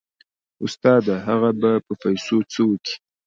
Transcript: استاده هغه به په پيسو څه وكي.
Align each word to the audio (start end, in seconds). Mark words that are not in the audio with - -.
استاده 0.65 1.15
هغه 1.27 1.49
به 1.59 1.71
په 1.85 1.93
پيسو 2.01 2.37
څه 2.51 2.59
وكي. 2.69 2.95